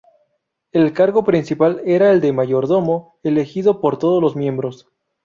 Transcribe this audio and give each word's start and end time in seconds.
El 0.71 0.93
cargo 0.93 1.23
principal 1.23 1.83
era 1.85 2.09
el 2.11 2.21
de 2.21 2.33
Mayordomo, 2.33 3.19
elegido 3.21 3.79
por 3.81 3.99
todos 3.99 4.19
los 4.19 4.35
miembros. 4.35 4.87